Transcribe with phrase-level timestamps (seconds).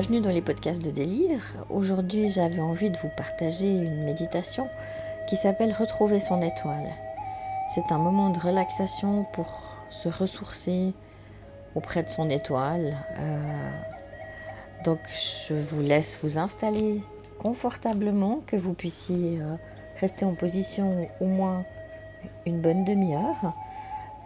[0.00, 1.42] Bienvenue dans les podcasts de délire.
[1.68, 4.66] Aujourd'hui j'avais envie de vous partager une méditation
[5.28, 6.88] qui s'appelle Retrouver son étoile.
[7.74, 10.94] C'est un moment de relaxation pour se ressourcer
[11.74, 12.96] auprès de son étoile.
[13.18, 13.70] Euh,
[14.86, 17.02] donc je vous laisse vous installer
[17.38, 19.56] confortablement, que vous puissiez euh,
[20.00, 21.62] rester en position au moins
[22.46, 23.52] une bonne demi-heure.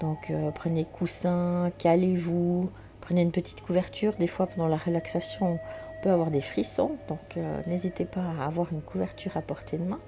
[0.01, 2.71] Donc euh, prenez coussin, calez-vous,
[3.05, 4.15] prenez une petite couverture.
[4.17, 8.47] Des fois pendant la relaxation, on peut avoir des frissons, donc euh, n'hésitez pas à
[8.47, 10.01] avoir une couverture à portée de main.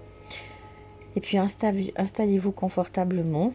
[1.15, 3.53] Et puis installez-vous confortablement,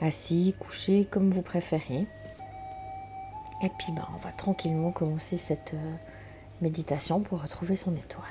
[0.00, 2.06] assis, couché, comme vous préférez.
[3.62, 5.94] Et puis ben, on va tranquillement commencer cette euh,
[6.62, 8.24] méditation pour retrouver son étoile.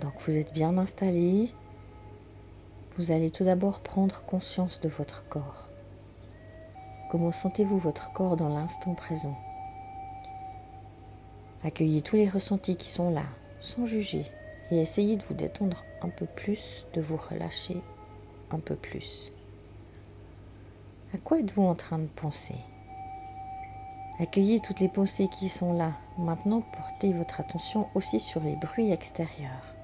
[0.00, 1.50] Donc vous êtes bien installé,
[2.96, 5.68] vous allez tout d'abord prendre conscience de votre corps.
[7.08, 9.36] Comment sentez-vous votre corps dans l'instant présent?
[11.62, 13.22] Accueillez tous les ressentis qui sont là,
[13.60, 14.26] sans juger,
[14.72, 17.80] et essayez de vous détendre un peu plus, de vous relâcher
[18.50, 19.32] un peu plus.
[21.14, 22.56] À quoi êtes-vous en train de penser?
[24.18, 25.92] Accueillez toutes les pensées qui sont là.
[26.18, 29.74] Maintenant, portez votre attention aussi sur les bruits extérieurs.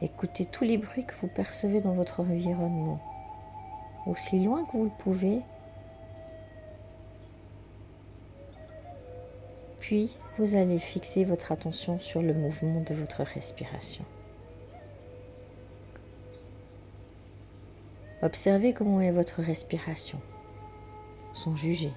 [0.00, 3.00] Écoutez tous les bruits que vous percevez dans votre environnement,
[4.08, 5.40] aussi loin que vous le pouvez.
[9.80, 14.04] Puis, vous allez fixer votre attention sur le mouvement de votre respiration.
[18.22, 20.20] Observez comment est votre respiration,
[21.32, 21.92] sans juger.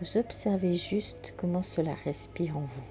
[0.00, 2.82] Vous observez juste comment cela respire en vous.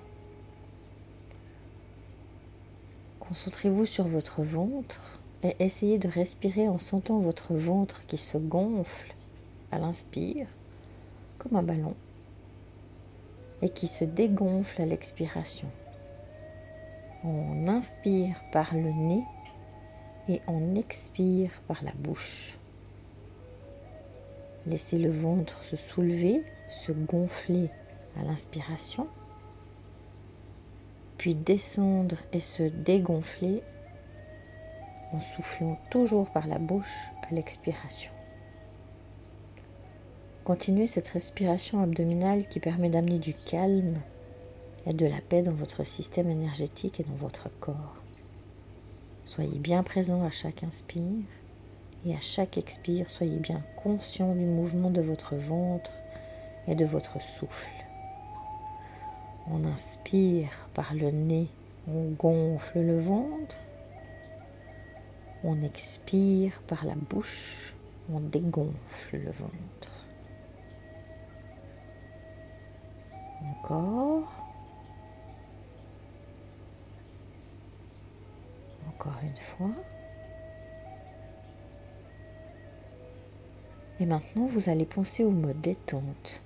[3.19, 9.13] Concentrez-vous sur votre ventre et essayez de respirer en sentant votre ventre qui se gonfle
[9.71, 10.47] à l'inspire,
[11.37, 11.95] comme un ballon,
[13.61, 15.67] et qui se dégonfle à l'expiration.
[17.23, 19.23] On inspire par le nez
[20.27, 22.57] et on expire par la bouche.
[24.67, 27.69] Laissez le ventre se soulever, se gonfler
[28.19, 29.07] à l'inspiration
[31.21, 33.61] puis descendre et se dégonfler
[35.13, 38.11] en soufflant toujours par la bouche à l'expiration.
[40.43, 43.99] Continuez cette respiration abdominale qui permet d'amener du calme
[44.87, 48.01] et de la paix dans votre système énergétique et dans votre corps.
[49.25, 51.23] Soyez bien présent à chaque inspire
[52.05, 55.91] et à chaque expire, soyez bien conscient du mouvement de votre ventre
[56.67, 57.69] et de votre souffle.
[59.51, 61.47] On inspire par le nez,
[61.87, 63.57] on gonfle le ventre.
[65.43, 67.73] On expire par la bouche,
[68.11, 70.05] on dégonfle le ventre.
[73.43, 74.29] Encore.
[78.87, 79.71] Encore une fois.
[83.99, 86.41] Et maintenant, vous allez penser au mot détente.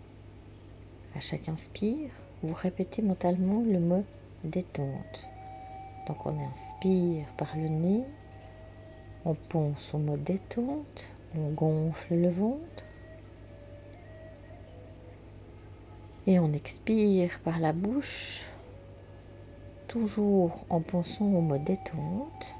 [1.15, 2.09] À chaque inspire,
[2.43, 4.03] vous répétez mentalement le mot
[4.43, 5.27] détente.
[6.07, 8.03] Donc on inspire par le nez,
[9.25, 12.85] on pense au mot détente, on gonfle le ventre.
[16.27, 18.49] Et on expire par la bouche,
[19.87, 22.55] toujours en pensant au mot détente,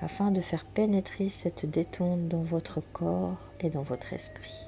[0.00, 4.66] afin de faire pénétrer cette détente dans votre corps et dans votre esprit.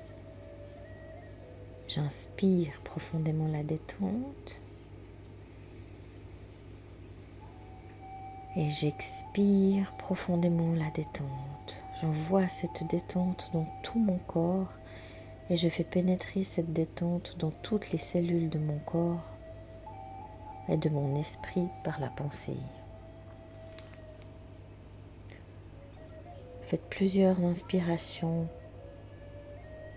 [1.89, 4.62] J'inspire profondément la détente.
[8.57, 11.83] Et j'expire profondément la détente.
[12.01, 14.73] J'envoie cette détente dans tout mon corps
[15.49, 19.33] et je fais pénétrer cette détente dans toutes les cellules de mon corps
[20.69, 22.57] et de mon esprit par la pensée.
[26.63, 28.49] Faites plusieurs inspirations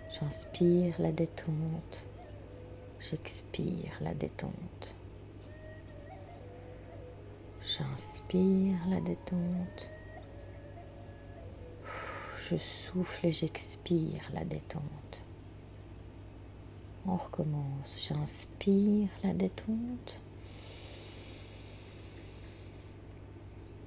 [0.08, 2.06] J'inspire la détente,
[3.00, 4.95] j'expire la détente.
[7.78, 9.90] J'inspire la détente,
[12.48, 15.22] je souffle et j'expire la détente.
[17.06, 20.18] On recommence, j'inspire la détente.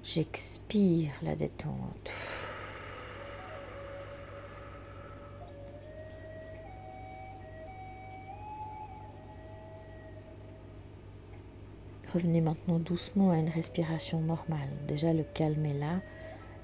[0.03, 2.12] J'expire la détente.
[12.13, 14.69] Revenez maintenant doucement à une respiration normale.
[14.88, 16.01] Déjà le calme est là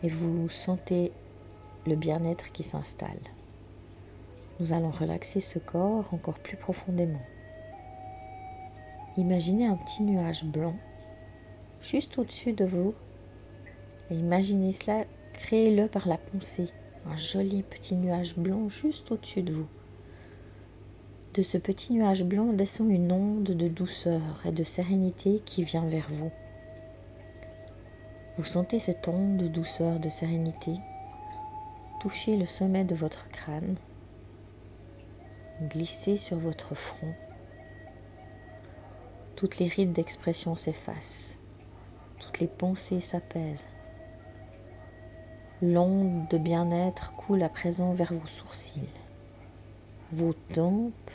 [0.02, 1.12] et vous sentez
[1.86, 3.20] le bien-être qui s'installe.
[4.60, 7.22] nous allons relaxer ce corps encore plus profondément.
[9.18, 10.76] Imaginez un petit nuage blanc
[11.82, 12.96] juste au-dessus de vous
[14.10, 16.70] et imaginez cela, créez-le par la pensée,
[17.06, 19.68] un joli petit nuage blanc juste au-dessus de vous.
[21.36, 25.86] De ce petit nuage blanc descend une onde de douceur et de sérénité qui vient
[25.86, 26.32] vers vous.
[28.38, 30.72] Vous sentez cette onde de douceur, de sérénité
[32.00, 33.78] toucher le sommet de votre crâne,
[35.60, 37.14] glisser sur votre front.
[39.36, 41.40] Toutes les rides d'expression s'effacent,
[42.20, 43.66] toutes les pensées s'apaisent.
[45.64, 48.90] L'onde de bien-être coule à présent vers vos sourcils,
[50.12, 51.12] vos tempes,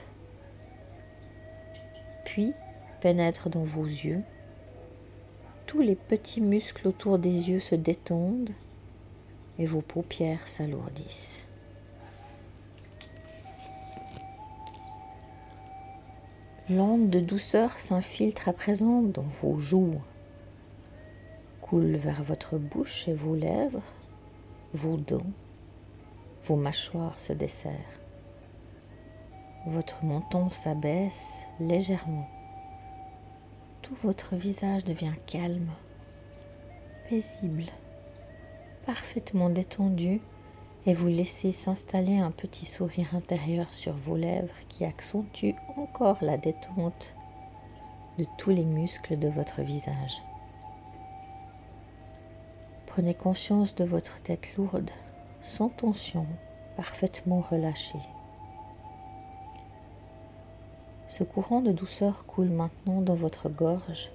[2.33, 2.53] puis
[3.01, 4.21] pénètre dans vos yeux
[5.67, 8.51] tous les petits muscles autour des yeux se détendent
[9.59, 11.45] et vos paupières s'alourdissent.
[16.69, 20.01] L'onde de douceur s'infiltre à présent dans vos joues,
[21.61, 23.95] coule vers votre bouche et vos lèvres,
[24.73, 25.33] vos dents,
[26.45, 28.10] vos mâchoires se desserrent.
[29.67, 32.27] Votre menton s'abaisse légèrement
[33.91, 35.71] tout votre visage devient calme,
[37.09, 37.65] paisible,
[38.87, 40.21] parfaitement détendu
[40.87, 46.37] et vous laissez s'installer un petit sourire intérieur sur vos lèvres qui accentue encore la
[46.37, 47.15] détente
[48.19, 50.23] de tous les muscles de votre visage.
[52.87, 54.91] Prenez conscience de votre tête lourde,
[55.41, 56.27] sans tension,
[56.77, 58.01] parfaitement relâchée.
[61.11, 64.13] Ce courant de douceur coule maintenant dans votre gorge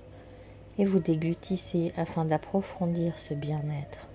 [0.78, 4.08] et vous déglutissez afin d'approfondir ce bien-être.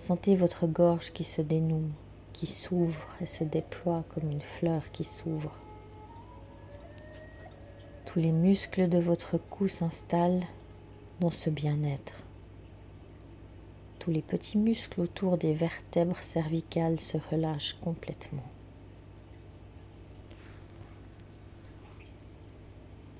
[0.00, 1.88] Sentez votre gorge qui se dénoue,
[2.32, 5.62] qui s'ouvre et se déploie comme une fleur qui s'ouvre.
[8.04, 10.46] Tous les muscles de votre cou s'installent
[11.20, 12.24] dans ce bien-être.
[14.00, 18.42] Tous les petits muscles autour des vertèbres cervicales se relâchent complètement.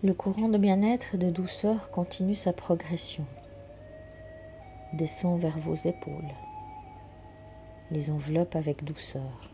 [0.05, 3.25] Le courant de bien-être et de douceur continue sa progression,
[4.93, 6.33] descend vers vos épaules,
[7.91, 9.51] les enveloppe avec douceur.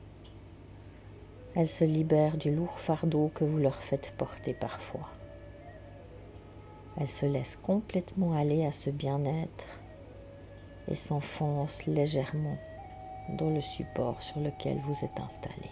[1.54, 5.08] Elles se libèrent du lourd fardeau que vous leur faites porter parfois.
[6.98, 9.80] Elles se laissent complètement aller à ce bien-être
[10.88, 12.58] et s'enfoncent légèrement
[13.30, 15.70] dans le support sur lequel vous êtes installé.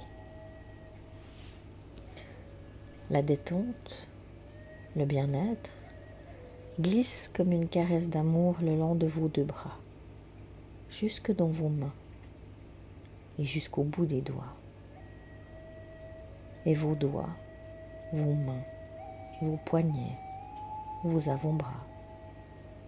[3.10, 4.08] La détente
[4.94, 5.70] le bien-être,
[6.78, 9.78] glisse comme une caresse d'amour le long de vos deux bras,
[10.90, 11.94] jusque dans vos mains
[13.38, 14.54] et jusqu'au bout des doigts.
[16.66, 17.36] Et vos doigts,
[18.12, 18.64] vos mains,
[19.40, 20.18] vos poignets,
[21.04, 21.86] vos avant-bras,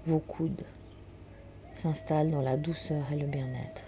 [0.06, 0.64] vos coudes
[1.72, 3.82] s'installent dans la douceur et le bien-être.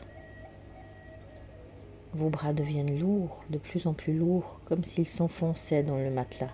[2.15, 6.53] Vos bras deviennent lourds, de plus en plus lourds, comme s'ils s'enfonçaient dans le matelas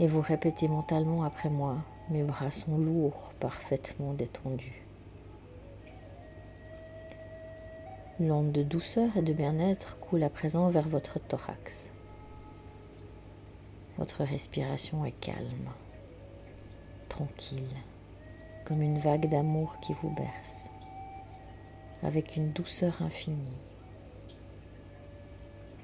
[0.00, 1.76] et vous répétez mentalement après moi,
[2.10, 4.84] mes bras sont lourds, parfaitement détendus.
[8.20, 11.92] L'onde de douceur et de bien-être coule à présent vers votre thorax.
[13.96, 15.70] Votre respiration est calme,
[17.08, 17.76] tranquille,
[18.64, 20.68] comme une vague d'amour qui vous berce,
[22.02, 23.67] avec une douceur infinie.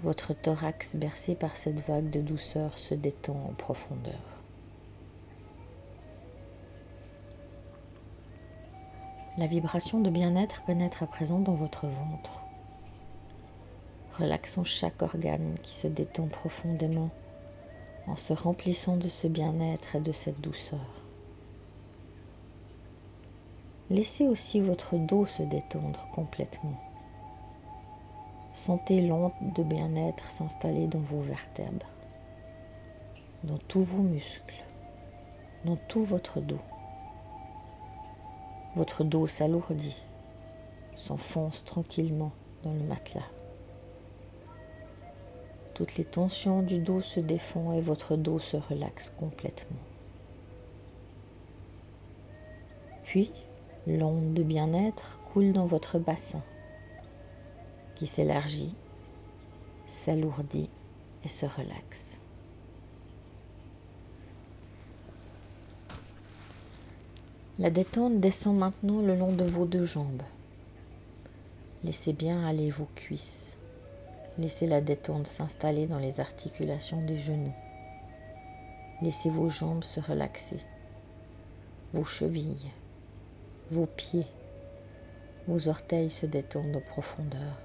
[0.04, 4.20] Votre thorax bercé par cette vague de douceur se détend en profondeur.
[9.38, 12.42] La vibration de bien-être pénètre à présent dans votre ventre,
[14.18, 17.08] relaxant chaque organe qui se détend profondément
[18.06, 20.86] en se remplissant de ce bien-être et de cette douceur.
[23.88, 26.78] Laissez aussi votre dos se détendre complètement.
[28.54, 31.88] Sentez l'onde de bien-être s'installer dans vos vertèbres,
[33.42, 34.62] dans tous vos muscles,
[35.64, 36.60] dans tout votre dos.
[38.76, 40.00] Votre dos s'alourdit,
[40.94, 42.30] s'enfonce tranquillement
[42.62, 43.26] dans le matelas.
[45.74, 49.82] Toutes les tensions du dos se défont et votre dos se relaxe complètement.
[53.02, 53.32] Puis,
[53.88, 56.40] l'onde de bien-être coule dans votre bassin
[57.94, 58.74] qui s'élargit,
[59.86, 60.70] s'alourdit
[61.24, 62.18] et se relaxe.
[67.58, 70.22] La détente descend maintenant le long de vos deux jambes.
[71.84, 73.54] Laissez bien aller vos cuisses,
[74.36, 77.54] Laissez la détente s'installer dans les articulations des genoux.
[79.00, 80.58] Laissez vos jambes se relaxer,
[81.92, 82.72] vos chevilles,
[83.70, 84.26] vos pieds,
[85.46, 87.60] vos orteils se détendent aux profondeurs.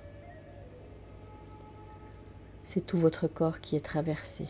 [2.72, 4.46] C'est tout votre corps qui est traversé,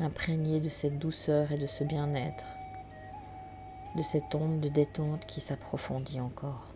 [0.00, 2.44] imprégné de cette douceur et de ce bien-être,
[3.96, 6.74] de cette onde de détente qui s'approfondit encore.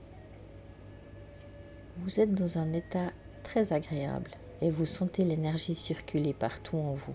[1.98, 4.30] Vous êtes dans un état très agréable
[4.62, 7.14] et vous sentez l'énergie circuler partout en vous.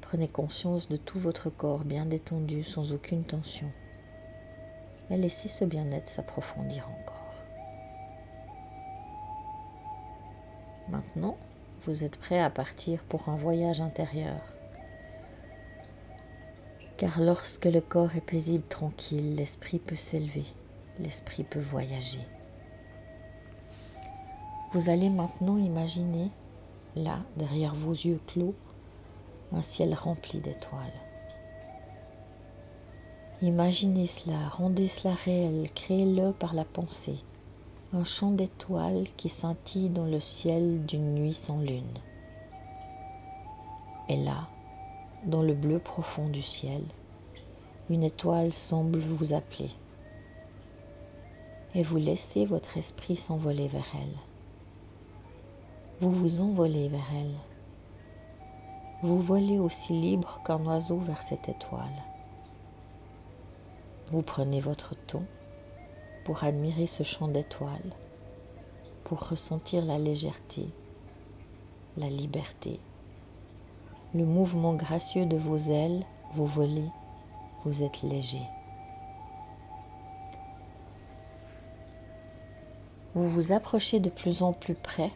[0.00, 3.72] Prenez conscience de tout votre corps bien détendu sans aucune tension
[5.10, 7.13] et laissez ce bien-être s'approfondir encore.
[10.94, 11.36] Maintenant,
[11.86, 14.38] vous êtes prêt à partir pour un voyage intérieur.
[16.96, 20.44] Car lorsque le corps est paisible, tranquille, l'esprit peut s'élever,
[21.00, 22.24] l'esprit peut voyager.
[24.72, 26.30] Vous allez maintenant imaginer,
[26.94, 28.54] là, derrière vos yeux clos,
[29.52, 31.00] un ciel rempli d'étoiles.
[33.42, 37.18] Imaginez cela, rendez cela réel, créez-le par la pensée.
[37.94, 41.94] Un champ d'étoiles qui scintille dans le ciel d'une nuit sans lune.
[44.10, 44.48] Et là,
[45.24, 46.82] dans le bleu profond du ciel,
[47.88, 49.70] une étoile semble vous appeler.
[51.74, 54.18] Et vous laissez votre esprit s'envoler vers elle
[56.00, 57.34] vous vous envolez vers elle.
[59.02, 62.02] Vous volez aussi libre qu'un oiseau vers cette étoile.
[64.10, 65.24] Vous prenez votre temps
[66.24, 67.92] pour admirer ce champ d'étoiles,
[69.04, 70.68] pour ressentir la légèreté,
[71.96, 72.80] la liberté,
[74.14, 76.04] le mouvement gracieux de vos ailes,
[76.34, 76.90] vous volez,
[77.64, 78.42] vous êtes léger.
[83.14, 85.12] Vous vous approchez de plus en plus près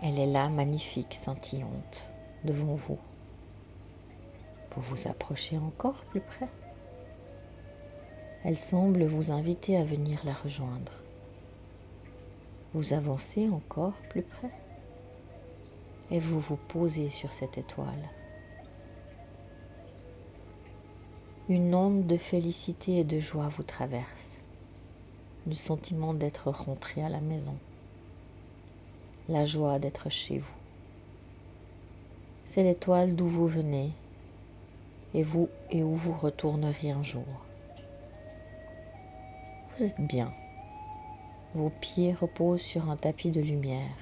[0.00, 2.08] elle est là, magnifique, scintillante,
[2.44, 2.98] devant vous.
[4.70, 6.48] Pour vous approcher encore plus près.
[8.44, 10.92] Elle semble vous inviter à venir la rejoindre.
[12.74, 14.50] Vous avancez encore plus près
[16.10, 18.08] et vous vous posez sur cette étoile.
[21.48, 24.38] Une onde de félicité et de joie vous traverse,
[25.46, 27.56] le sentiment d'être rentré à la maison
[29.28, 30.56] la joie d'être chez vous.
[32.46, 33.90] C'est l'étoile d'où vous venez
[35.12, 37.47] et vous et où vous retournerez un jour.
[39.78, 40.32] Vous êtes bien.
[41.54, 43.94] Vos pieds reposent sur un tapis de lumière,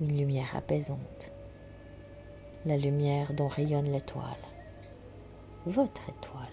[0.00, 1.32] une lumière apaisante,
[2.66, 4.24] la lumière dont rayonne l'étoile,
[5.66, 6.48] votre étoile.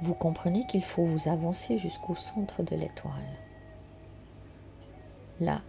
[0.00, 3.38] vous comprenez qu'il faut vous avancer jusqu'au centre de l'étoile.
[5.40, 5.62] Là,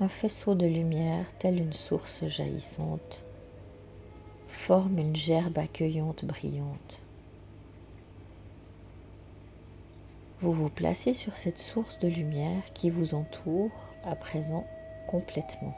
[0.00, 3.24] un faisceau de lumière, tel une source jaillissante,
[4.56, 7.00] forme une gerbe accueillante brillante.
[10.40, 13.70] Vous vous placez sur cette source de lumière qui vous entoure
[14.04, 14.66] à présent
[15.06, 15.74] complètement.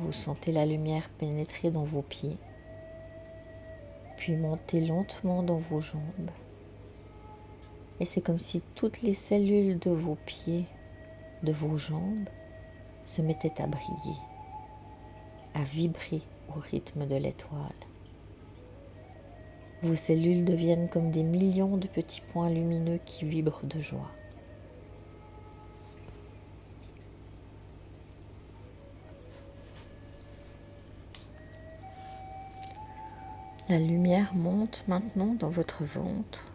[0.00, 2.36] Vous sentez la lumière pénétrer dans vos pieds
[4.18, 6.30] puis montez lentement dans vos jambes.
[8.00, 10.66] Et c'est comme si toutes les cellules de vos pieds,
[11.44, 12.28] de vos jambes,
[13.04, 14.18] se mettaient à briller,
[15.58, 16.22] à vibrer
[16.54, 17.72] au rythme de l'étoile.
[19.82, 24.10] Vos cellules deviennent comme des millions de petits points lumineux qui vibrent de joie.
[33.68, 36.52] La lumière monte maintenant dans votre ventre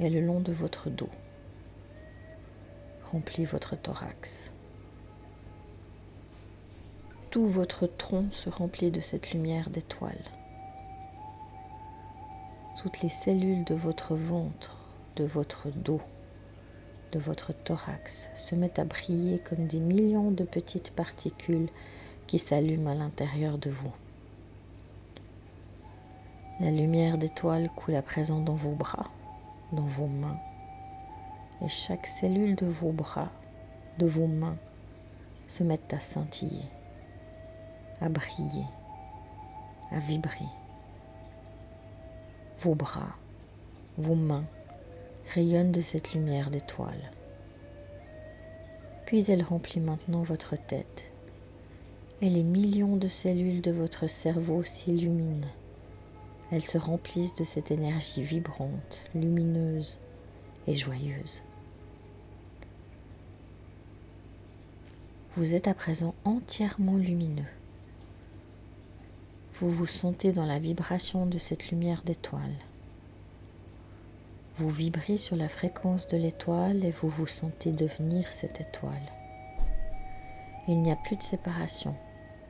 [0.00, 1.08] et le long de votre dos.
[3.12, 4.50] Remplit votre thorax.
[7.30, 10.24] Tout votre tronc se remplit de cette lumière d'étoile.
[12.80, 14.76] Toutes les cellules de votre ventre,
[15.16, 16.00] de votre dos,
[17.12, 21.68] de votre thorax se mettent à briller comme des millions de petites particules
[22.26, 23.92] qui s'allument à l'intérieur de vous.
[26.60, 29.10] La lumière d'étoile coule à présent dans vos bras,
[29.72, 30.38] dans vos mains.
[31.62, 33.30] Et chaque cellule de vos bras,
[33.98, 34.56] de vos mains,
[35.46, 36.64] se met à scintiller,
[38.00, 38.66] à briller,
[39.90, 40.46] à vibrer.
[42.60, 43.16] Vos bras,
[43.96, 44.44] vos mains
[45.34, 47.10] rayonnent de cette lumière d'étoile.
[49.06, 51.10] Puis elle remplit maintenant votre tête
[52.20, 55.46] et les millions de cellules de votre cerveau s'illuminent
[56.50, 59.98] elles se remplissent de cette énergie vibrante, lumineuse
[60.66, 61.42] et joyeuse.
[65.36, 67.44] Vous êtes à présent entièrement lumineux.
[69.60, 72.54] Vous vous sentez dans la vibration de cette lumière d'étoile.
[74.56, 79.12] Vous vibrez sur la fréquence de l'étoile et vous vous sentez devenir cette étoile.
[80.68, 81.94] Il n'y a plus de séparation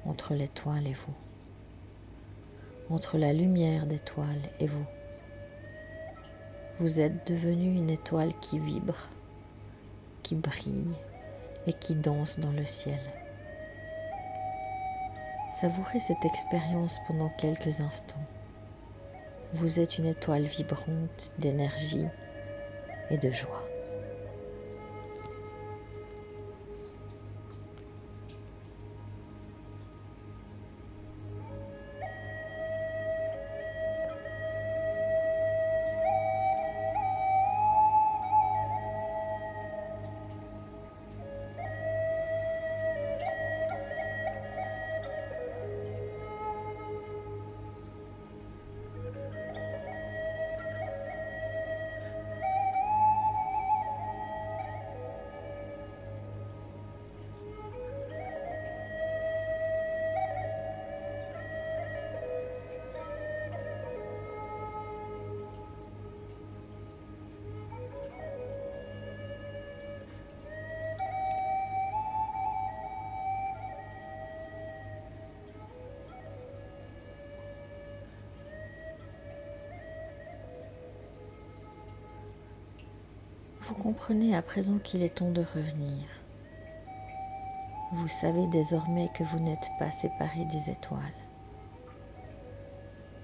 [0.04, 1.14] entre l'étoile et vous
[2.90, 4.86] entre la lumière d'étoile et vous.
[6.78, 9.08] Vous êtes devenu une étoile qui vibre,
[10.22, 10.94] qui brille
[11.66, 13.00] et qui danse dans le ciel.
[15.60, 18.22] Savourez cette expérience pendant quelques instants.
[19.54, 22.06] Vous êtes une étoile vibrante d'énergie
[23.10, 23.67] et de joie.
[83.68, 86.06] Vous comprenez à présent qu'il est temps de revenir.
[87.92, 91.02] Vous savez désormais que vous n'êtes pas séparé des étoiles,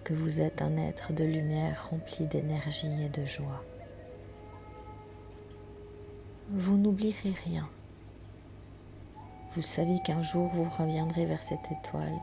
[0.04, 3.64] que vous êtes un être de lumière rempli d'énergie et de joie.
[6.50, 7.66] Vous n'oublierez rien.
[9.54, 12.20] Vous savez qu'un jour vous reviendrez vers cette étoile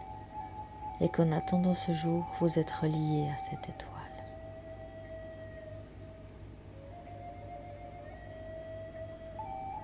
[1.00, 4.01] et qu'en attendant ce jour, vous êtes relié à cette étoile.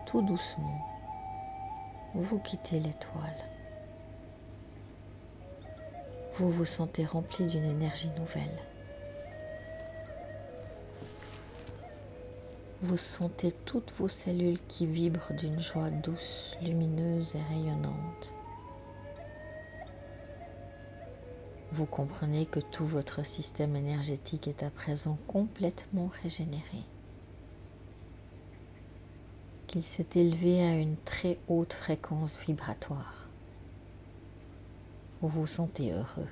[0.07, 0.79] Tout doucement,
[2.13, 3.45] vous quittez l'étoile.
[6.35, 8.57] Vous vous sentez rempli d'une énergie nouvelle.
[12.83, 18.31] Vous sentez toutes vos cellules qui vibrent d'une joie douce, lumineuse et rayonnante.
[21.73, 26.85] Vous comprenez que tout votre système énergétique est à présent complètement régénéré
[29.67, 33.27] qu'il s'est élevé à une très haute fréquence vibratoire.
[35.21, 36.27] Vous vous sentez heureux.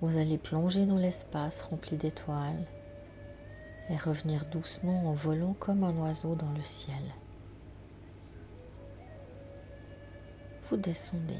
[0.00, 2.64] Vous allez plonger dans l'espace rempli d'étoiles
[3.90, 7.02] et revenir doucement en volant comme un oiseau dans le ciel.
[10.70, 11.34] Vous descendez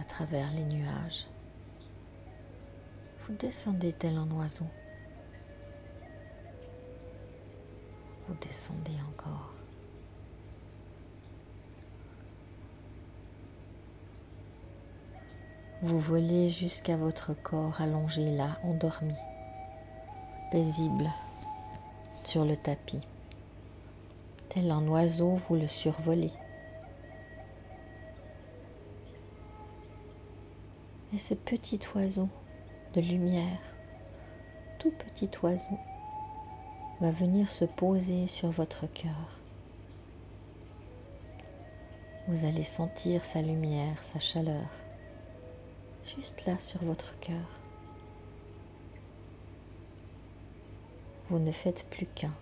[0.00, 1.26] à travers les nuages.
[3.26, 4.66] Vous descendez tel un oiseau.
[8.28, 9.52] Vous descendez encore.
[15.82, 19.14] Vous volez jusqu'à votre corps allongé là, endormi,
[20.50, 21.10] paisible,
[22.24, 23.00] sur le tapis.
[24.48, 26.32] Tel un oiseau, vous le survolez.
[31.14, 32.28] Et ce petit oiseau
[32.94, 33.60] de lumière,
[34.80, 35.78] tout petit oiseau,
[37.00, 39.38] va venir se poser sur votre cœur.
[42.26, 44.68] Vous allez sentir sa lumière, sa chaleur,
[46.04, 47.60] juste là sur votre cœur.
[51.30, 52.34] Vous ne faites plus qu'un.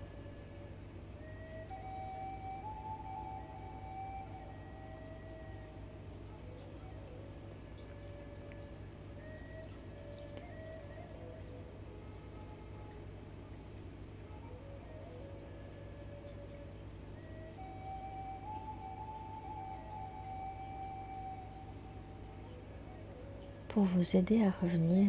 [23.82, 25.08] Pour vous aider à revenir,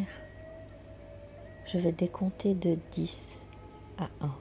[1.67, 3.37] je vais décompter de 10
[3.99, 4.35] à 1.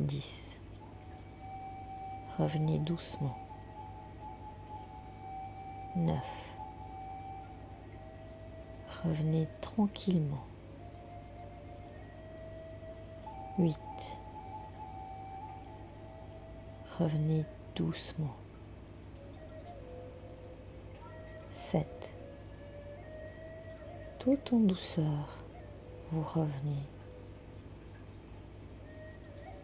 [0.00, 0.56] 10.
[2.38, 3.36] Revenez doucement.
[5.94, 6.16] 9.
[9.04, 10.46] Revenez tranquillement.
[13.58, 13.78] 8.
[16.98, 17.44] Revenez
[17.76, 18.41] doucement.
[21.72, 21.86] 7.
[24.18, 25.38] Tout en douceur,
[26.10, 26.82] vous revenez.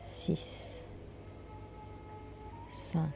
[0.03, 0.83] 6.
[2.71, 3.11] 5.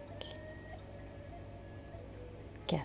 [2.67, 2.85] 4.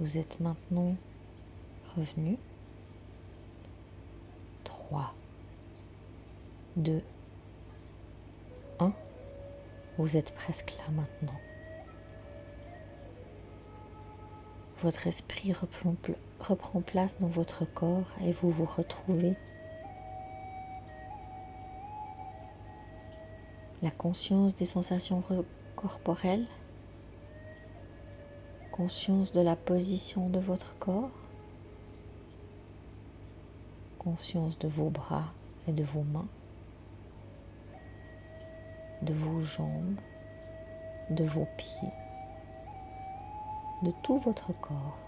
[0.00, 0.96] Vous êtes maintenant
[1.94, 2.38] revenu.
[4.64, 5.14] 3,
[6.76, 7.02] 2,
[8.78, 8.92] 1.
[9.98, 11.38] Vous êtes presque là maintenant.
[14.80, 19.34] Votre esprit reprend, place dans votre corps et vous vous retrouvez.
[23.82, 25.24] La conscience des sensations
[25.74, 26.46] corporelles,
[28.70, 31.10] conscience de la position de votre corps,
[33.98, 35.32] conscience de vos bras
[35.66, 36.28] et de vos mains,
[39.02, 40.00] de vos jambes,
[41.10, 41.92] de vos pieds,
[43.82, 44.98] de tout votre corps.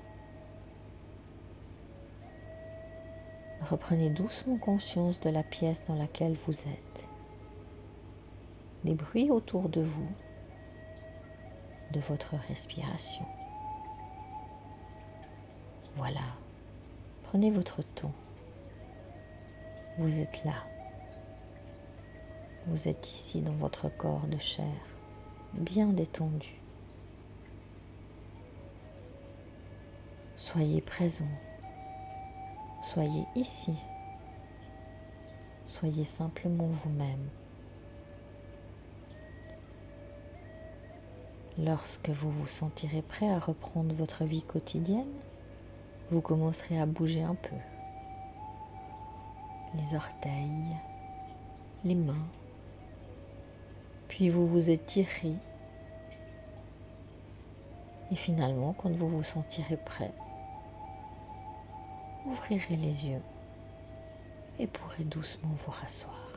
[3.63, 7.09] Reprenez doucement conscience de la pièce dans laquelle vous êtes,
[8.85, 10.09] des bruits autour de vous,
[11.93, 13.27] de votre respiration.
[15.97, 16.21] Voilà,
[17.25, 18.15] prenez votre temps.
[19.99, 20.65] Vous êtes là.
[22.67, 24.65] Vous êtes ici dans votre corps de chair,
[25.53, 26.61] bien détendu.
[30.53, 31.29] Soyez présent.
[32.83, 33.73] Soyez ici.
[35.69, 37.29] Soyez simplement vous-même.
[41.57, 45.13] Lorsque vous vous sentirez prêt à reprendre votre vie quotidienne,
[46.11, 47.57] vous commencerez à bouger un peu
[49.77, 50.77] les orteils,
[51.85, 52.27] les mains.
[54.09, 55.35] Puis vous vous étirez.
[58.11, 60.11] Et finalement, quand vous vous sentirez prêt,
[62.27, 63.23] ouvrirez les yeux
[64.59, 66.30] et pourrez doucement vous rasseoir.